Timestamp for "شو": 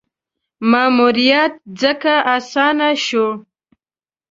3.05-3.27